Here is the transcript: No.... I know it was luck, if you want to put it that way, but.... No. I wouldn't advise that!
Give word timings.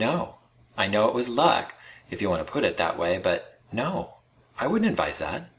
No.... 0.03 0.37
I 0.79 0.87
know 0.87 1.07
it 1.09 1.13
was 1.13 1.29
luck, 1.29 1.75
if 2.09 2.23
you 2.23 2.29
want 2.31 2.43
to 2.43 2.51
put 2.51 2.63
it 2.63 2.77
that 2.77 2.97
way, 2.97 3.19
but.... 3.19 3.59
No. 3.71 4.15
I 4.57 4.65
wouldn't 4.65 4.89
advise 4.89 5.19
that! 5.19 5.47